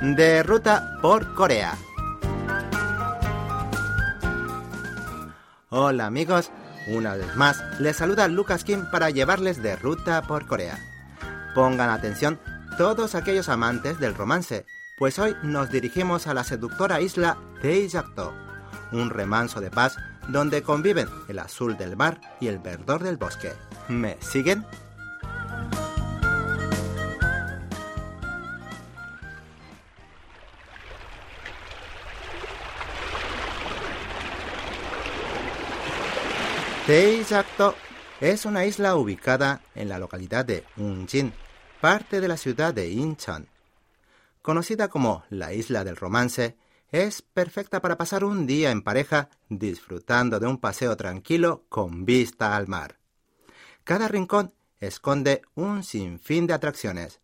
de 0.00 0.42
Ruta 0.42 0.98
por 1.02 1.34
Corea. 1.34 1.76
Hola 5.68 6.06
amigos, 6.06 6.50
una 6.88 7.14
vez 7.14 7.36
más 7.36 7.62
les 7.78 7.96
saluda 7.96 8.26
Lucas 8.26 8.64
Kim 8.64 8.86
para 8.90 9.10
llevarles 9.10 9.62
de 9.62 9.76
Ruta 9.76 10.22
por 10.22 10.46
Corea. 10.46 10.78
Pongan 11.54 11.90
atención 11.90 12.40
todos 12.78 13.14
aquellos 13.14 13.50
amantes 13.50 14.00
del 14.00 14.14
romance, 14.14 14.64
pues 14.98 15.18
hoy 15.18 15.36
nos 15.42 15.70
dirigimos 15.70 16.26
a 16.26 16.34
la 16.34 16.44
seductora 16.44 17.02
isla 17.02 17.36
Teijacto, 17.60 18.32
un 18.92 19.10
remanso 19.10 19.60
de 19.60 19.70
paz 19.70 19.98
donde 20.28 20.62
conviven 20.62 21.08
el 21.28 21.38
azul 21.38 21.76
del 21.76 21.96
mar 21.96 22.20
y 22.40 22.46
el 22.46 22.58
verdor 22.58 23.02
del 23.02 23.18
bosque. 23.18 23.52
¿Me 23.88 24.16
siguen? 24.22 24.64
Teijacto 36.86 37.74
es 38.20 38.46
una 38.46 38.64
isla 38.64 38.96
ubicada 38.96 39.60
en 39.74 39.88
la 39.88 39.98
localidad 39.98 40.44
de 40.44 40.64
Unjin, 40.76 41.32
parte 41.80 42.20
de 42.20 42.26
la 42.26 42.36
ciudad 42.36 42.72
de 42.72 42.88
Incheon. 42.88 43.48
Conocida 44.42 44.88
como 44.88 45.22
la 45.28 45.52
isla 45.52 45.84
del 45.84 45.96
romance, 45.96 46.56
es 46.90 47.22
perfecta 47.22 47.80
para 47.80 47.98
pasar 47.98 48.24
un 48.24 48.46
día 48.46 48.70
en 48.70 48.82
pareja 48.82 49.28
disfrutando 49.48 50.40
de 50.40 50.46
un 50.46 50.58
paseo 50.58 50.96
tranquilo 50.96 51.64
con 51.68 52.06
vista 52.06 52.56
al 52.56 52.66
mar. 52.66 52.98
Cada 53.84 54.08
rincón 54.08 54.54
esconde 54.80 55.42
un 55.54 55.84
sinfín 55.84 56.46
de 56.46 56.54
atracciones, 56.54 57.20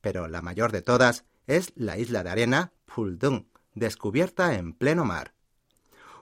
pero 0.00 0.28
la 0.28 0.40
mayor 0.40 0.70
de 0.72 0.82
todas 0.82 1.24
es 1.46 1.72
la 1.74 1.98
isla 1.98 2.22
de 2.22 2.30
arena 2.30 2.72
Puldung, 2.86 3.44
descubierta 3.74 4.54
en 4.54 4.72
pleno 4.72 5.04
mar. 5.04 5.34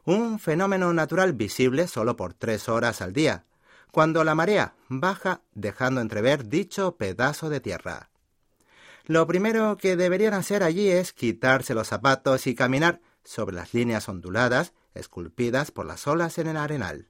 Un 0.05 0.39
fenómeno 0.39 0.93
natural 0.93 1.33
visible 1.33 1.87
solo 1.89 2.17
por 2.17 2.35
tres 2.35 2.69
horas 2.69 3.03
al 3.03 3.13
día, 3.13 3.45
cuando 3.91 4.25
la 4.25 4.35
marea 4.35 4.75
baja 4.89 5.43
dejando 5.55 6.01
entrever 6.01 6.49
dicho 6.49 6.97
pedazo 6.97 7.49
de 7.51 7.61
tierra. 7.61 8.11
Lo 9.07 9.27
primero 9.27 9.77
que 9.79 9.97
deberían 9.97 10.35
hacer 10.35 10.63
allí 10.63 10.89
es 10.89 11.13
quitarse 11.13 11.75
los 11.75 11.89
zapatos 11.89 12.47
y 12.47 12.55
caminar 12.55 13.01
sobre 13.25 13.57
las 13.57 13.73
líneas 13.75 14.09
onduladas 14.09 14.73
esculpidas 14.95 15.71
por 15.71 15.87
las 15.87 16.07
olas 16.07 16.39
en 16.39 16.49
el 16.49 16.57
arenal. 16.57 17.09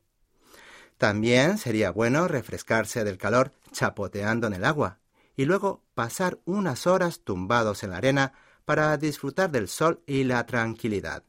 También 0.96 1.58
sería 1.58 1.90
bueno 1.90 2.26
refrescarse 2.28 3.04
del 3.04 3.18
calor 3.18 3.52
chapoteando 3.72 4.46
en 4.46 4.54
el 4.54 4.64
agua 4.64 4.98
y 5.36 5.44
luego 5.44 5.82
pasar 5.94 6.38
unas 6.44 6.86
horas 6.86 7.20
tumbados 7.20 7.84
en 7.84 7.90
la 7.90 7.98
arena 7.98 8.32
para 8.64 8.96
disfrutar 8.96 9.50
del 9.50 9.68
sol 9.68 10.02
y 10.06 10.24
la 10.24 10.44
tranquilidad. 10.46 11.22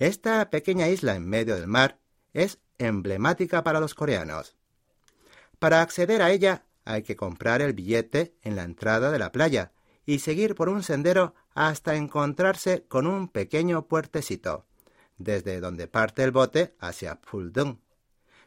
Esta 0.00 0.48
pequeña 0.48 0.88
isla 0.88 1.14
en 1.14 1.28
medio 1.28 1.56
del 1.56 1.66
mar 1.66 1.98
es 2.32 2.58
emblemática 2.78 3.62
para 3.62 3.80
los 3.80 3.94
coreanos. 3.94 4.56
Para 5.58 5.82
acceder 5.82 6.22
a 6.22 6.30
ella 6.30 6.64
hay 6.86 7.02
que 7.02 7.16
comprar 7.16 7.60
el 7.60 7.74
billete 7.74 8.34
en 8.40 8.56
la 8.56 8.62
entrada 8.62 9.10
de 9.10 9.18
la 9.18 9.30
playa 9.30 9.72
y 10.06 10.20
seguir 10.20 10.54
por 10.54 10.70
un 10.70 10.82
sendero 10.82 11.34
hasta 11.52 11.96
encontrarse 11.96 12.86
con 12.88 13.06
un 13.06 13.28
pequeño 13.28 13.88
puertecito, 13.88 14.64
desde 15.18 15.60
donde 15.60 15.86
parte 15.86 16.24
el 16.24 16.30
bote 16.30 16.74
hacia 16.80 17.20
Puldung. 17.20 17.76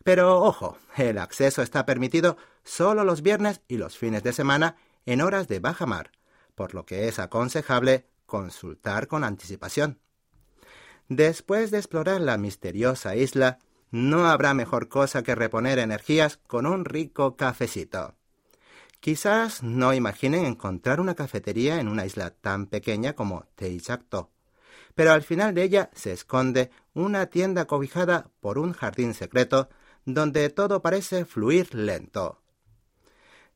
Pero 0.04 0.42
ojo, 0.42 0.80
el 0.98 1.20
acceso 1.20 1.62
está 1.62 1.86
permitido 1.86 2.36
solo 2.64 3.04
los 3.04 3.22
viernes 3.22 3.62
y 3.68 3.78
los 3.78 3.96
fines 3.96 4.24
de 4.24 4.34
semana 4.34 4.78
en 5.06 5.22
horas 5.22 5.48
de 5.48 5.60
baja 5.60 5.86
mar, 5.86 6.14
por 6.56 6.74
lo 6.74 6.88
que 6.88 7.08
es 7.08 7.20
aconsejable 7.20 8.08
consultar 8.26 9.08
con 9.08 9.24
anticipación. 9.24 10.00
Después 11.16 11.70
de 11.70 11.78
explorar 11.78 12.22
la 12.22 12.40
misteriosa 12.40 13.16
isla, 13.16 13.60
no 13.92 14.26
habrá 14.26 14.56
mejor 14.56 14.90
cosa 14.90 15.22
que 15.22 15.36
reponer 15.36 15.78
energías 15.78 16.38
con 16.48 16.66
un 16.66 16.86
rico 16.86 17.36
cafecito. 17.36 18.16
Quizás 19.00 19.62
no 19.62 19.94
imaginen 19.94 20.44
encontrar 20.44 21.00
una 21.00 21.14
cafetería 21.14 21.80
en 21.80 21.88
una 21.88 22.08
isla 22.08 22.32
tan 22.32 22.66
pequeña 22.66 23.14
como 23.14 23.46
Teichakto, 23.54 24.32
pero 24.96 25.12
al 25.12 25.22
final 25.22 25.54
de 25.54 25.62
ella 25.62 25.92
se 25.94 26.14
esconde 26.14 26.72
una 26.96 27.28
tienda 27.28 27.66
cobijada 27.66 28.32
por 28.40 28.58
un 28.58 28.74
jardín 28.74 29.14
secreto 29.14 29.70
donde 30.06 30.50
todo 30.50 30.82
parece 30.82 31.26
fluir 31.26 31.76
lento. 31.76 32.42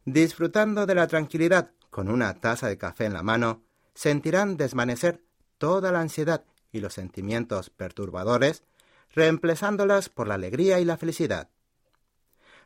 Disfrutando 0.05 0.85
de 0.85 0.93
la 0.93 1.07
tranquilidad 1.07 1.71
con 1.89 2.07
una 2.07 2.35
taza 2.35 2.67
de 2.67 2.77
café 2.77 3.05
en 3.05 3.13
la 3.13 3.23
mano, 3.23 3.63
sentirán 3.95 4.57
desvanecer 4.57 5.23
toda 5.57 5.91
la 5.91 6.01
ansiedad 6.01 6.45
y 6.71 6.79
los 6.79 6.93
sentimientos 6.93 7.69
perturbadores, 7.69 8.63
reemplazándolas 9.13 10.09
por 10.09 10.27
la 10.27 10.35
alegría 10.35 10.79
y 10.79 10.85
la 10.85 10.97
felicidad. 10.97 11.49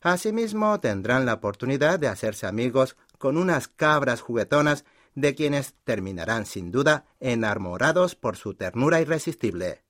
Asimismo, 0.02 0.80
tendrán 0.80 1.26
la 1.26 1.36
oportunidad 1.36 2.00
de 2.00 2.08
hacerse 2.08 2.48
amigos 2.48 2.98
con 3.18 3.38
unas 3.38 3.68
cabras 3.68 4.22
juguetonas 4.22 4.84
de 5.14 5.36
quienes 5.36 5.76
terminarán 5.84 6.46
sin 6.46 6.72
duda 6.72 7.06
enamorados 7.20 8.16
por 8.16 8.38
su 8.38 8.56
ternura 8.56 9.02
irresistible. 9.02 9.84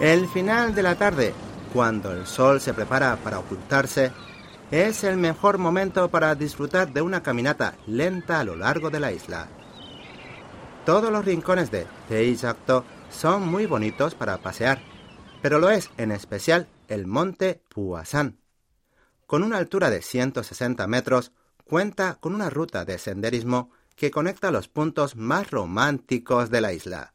El 0.00 0.28
final 0.28 0.74
de 0.74 0.82
la 0.82 0.96
tarde 0.96 1.34
cuando 1.72 2.12
el 2.12 2.26
sol 2.26 2.60
se 2.60 2.74
prepara 2.74 3.16
para 3.16 3.38
ocultarse, 3.38 4.12
es 4.70 5.04
el 5.04 5.16
mejor 5.16 5.58
momento 5.58 6.10
para 6.10 6.34
disfrutar 6.34 6.92
de 6.92 7.02
una 7.02 7.22
caminata 7.22 7.76
lenta 7.86 8.40
a 8.40 8.44
lo 8.44 8.56
largo 8.56 8.90
de 8.90 9.00
la 9.00 9.12
isla. 9.12 9.48
Todos 10.84 11.10
los 11.10 11.24
rincones 11.24 11.70
de 11.70 11.86
Teijacto 12.08 12.84
son 13.10 13.48
muy 13.48 13.66
bonitos 13.66 14.14
para 14.14 14.38
pasear, 14.38 14.80
pero 15.42 15.58
lo 15.58 15.70
es 15.70 15.90
en 15.96 16.12
especial 16.12 16.68
el 16.88 17.06
monte 17.06 17.62
Puasan. 17.68 18.38
Con 19.26 19.42
una 19.42 19.58
altura 19.58 19.90
de 19.90 20.00
160 20.02 20.86
metros, 20.86 21.32
cuenta 21.64 22.14
con 22.14 22.34
una 22.34 22.48
ruta 22.48 22.84
de 22.84 22.98
senderismo 22.98 23.70
que 23.94 24.10
conecta 24.10 24.50
los 24.50 24.68
puntos 24.68 25.16
más 25.16 25.50
románticos 25.50 26.50
de 26.50 26.60
la 26.60 26.72
isla. 26.72 27.12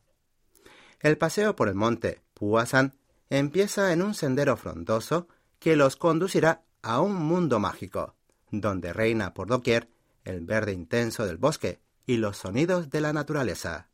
El 1.00 1.18
paseo 1.18 1.56
por 1.56 1.70
el 1.70 1.76
monte 1.76 2.23
Puasan 2.34 2.94
empieza 3.30 3.94
en 3.94 4.02
un 4.02 4.14
sendero 4.14 4.58
frondoso 4.58 5.28
que 5.60 5.76
los 5.76 5.96
conducirá 5.96 6.64
a 6.82 7.00
un 7.02 7.16
mundo 7.16 7.60
mágico, 7.60 8.16
donde 8.52 8.94
reina 8.94 9.34
por 9.34 9.48
doquier 9.48 9.90
el 10.24 10.42
verde 10.42 10.74
intenso 10.74 11.26
del 11.26 11.38
bosque 11.38 11.80
y 12.06 12.18
los 12.18 12.38
sonidos 12.38 12.90
de 12.90 13.02
la 13.02 13.14
naturaleza. 13.14 13.88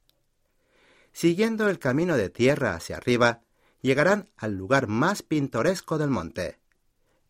Siguiendo 1.12 1.70
el 1.70 1.80
camino 1.80 2.18
de 2.18 2.30
tierra 2.30 2.76
hacia 2.76 2.98
arriba, 2.98 3.42
llegarán 3.82 4.30
al 4.38 4.56
lugar 4.56 4.88
más 4.88 5.22
pintoresco 5.22 5.98
del 5.98 6.10
monte. 6.10 6.60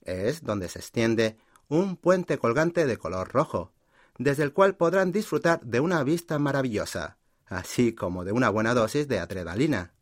Es 0.01 0.43
donde 0.43 0.69
se 0.69 0.79
extiende 0.79 1.37
un 1.67 1.97
puente 1.97 2.37
colgante 2.37 2.85
de 2.85 2.97
color 2.97 3.31
rojo, 3.31 3.71
desde 4.17 4.43
el 4.43 4.53
cual 4.53 4.75
podrán 4.75 5.11
disfrutar 5.11 5.61
de 5.61 5.79
una 5.79 6.03
vista 6.03 6.39
maravillosa, 6.39 7.17
así 7.45 7.93
como 7.93 8.25
de 8.25 8.31
una 8.31 8.49
buena 8.49 8.73
dosis 8.73 9.07
de 9.07 9.19
adrenalina. 9.19 9.93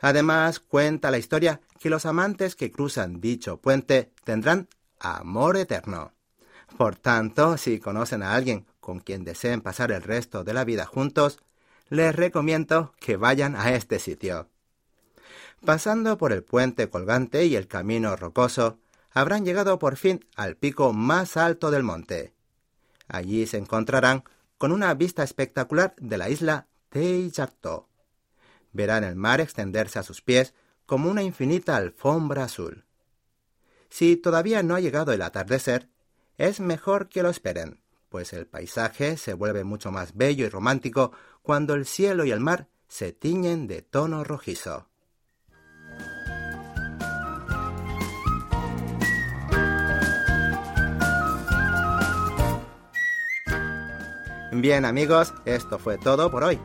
Además, 0.00 0.60
cuenta 0.60 1.10
la 1.10 1.18
historia 1.18 1.60
que 1.78 1.90
los 1.90 2.06
amantes 2.06 2.54
que 2.54 2.70
cruzan 2.70 3.20
dicho 3.20 3.60
puente 3.60 4.12
tendrán 4.24 4.68
amor 5.00 5.56
eterno. 5.56 6.12
Por 6.76 6.96
tanto, 6.96 7.56
si 7.56 7.80
conocen 7.80 8.22
a 8.22 8.34
alguien 8.34 8.66
con 8.80 9.00
quien 9.00 9.24
deseen 9.24 9.60
pasar 9.60 9.90
el 9.90 10.02
resto 10.02 10.44
de 10.44 10.52
la 10.52 10.64
vida 10.64 10.86
juntos, 10.86 11.40
les 11.88 12.14
recomiendo 12.14 12.92
que 13.00 13.16
vayan 13.16 13.56
a 13.56 13.74
este 13.74 13.98
sitio. 13.98 14.48
Pasando 15.64 16.18
por 16.18 16.32
el 16.32 16.44
puente 16.44 16.88
colgante 16.88 17.46
y 17.46 17.56
el 17.56 17.66
camino 17.66 18.14
rocoso, 18.14 18.78
habrán 19.10 19.44
llegado 19.44 19.78
por 19.78 19.96
fin 19.96 20.24
al 20.36 20.56
pico 20.56 20.92
más 20.92 21.36
alto 21.36 21.70
del 21.70 21.82
monte. 21.82 22.32
Allí 23.08 23.46
se 23.46 23.56
encontrarán 23.56 24.22
con 24.58 24.70
una 24.70 24.94
vista 24.94 25.24
espectacular 25.24 25.94
de 25.98 26.18
la 26.18 26.28
isla 26.28 26.68
Teijacto 26.90 27.87
verán 28.72 29.04
el 29.04 29.16
mar 29.16 29.40
extenderse 29.40 29.98
a 29.98 30.02
sus 30.02 30.22
pies 30.22 30.54
como 30.86 31.10
una 31.10 31.22
infinita 31.22 31.76
alfombra 31.76 32.44
azul. 32.44 32.84
Si 33.90 34.16
todavía 34.16 34.62
no 34.62 34.74
ha 34.74 34.80
llegado 34.80 35.12
el 35.12 35.22
atardecer, 35.22 35.88
es 36.36 36.60
mejor 36.60 37.08
que 37.08 37.22
lo 37.22 37.30
esperen, 37.30 37.80
pues 38.08 38.32
el 38.32 38.46
paisaje 38.46 39.16
se 39.16 39.34
vuelve 39.34 39.64
mucho 39.64 39.90
más 39.90 40.16
bello 40.16 40.46
y 40.46 40.48
romántico 40.48 41.12
cuando 41.42 41.74
el 41.74 41.86
cielo 41.86 42.24
y 42.24 42.30
el 42.30 42.40
mar 42.40 42.68
se 42.88 43.12
tiñen 43.12 43.66
de 43.66 43.82
tono 43.82 44.24
rojizo. 44.24 44.88
Bien 54.52 54.84
amigos, 54.84 55.34
esto 55.44 55.78
fue 55.78 55.98
todo 55.98 56.30
por 56.30 56.42
hoy. 56.42 56.58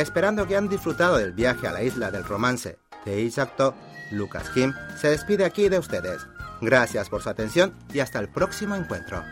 Esperando 0.00 0.46
que 0.46 0.56
han 0.56 0.68
disfrutado 0.68 1.16
del 1.16 1.32
viaje 1.32 1.66
a 1.66 1.72
la 1.72 1.82
isla 1.82 2.10
del 2.10 2.22
romance 2.22 2.78
de 3.06 3.22
Isacto, 3.22 3.74
Lucas 4.10 4.50
Kim 4.50 4.74
se 5.00 5.08
despide 5.08 5.46
aquí 5.46 5.70
de 5.70 5.78
ustedes. 5.78 6.26
Gracias 6.60 7.08
por 7.08 7.22
su 7.22 7.30
atención 7.30 7.72
y 7.94 8.00
hasta 8.00 8.18
el 8.18 8.28
próximo 8.28 8.74
encuentro. 8.74 9.22